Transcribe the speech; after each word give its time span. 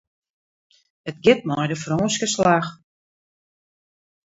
It 1.11 1.17
giet 1.27 1.41
mei 1.51 1.69
de 1.71 1.77
Frânske 1.83 2.27
slach. 2.33 2.69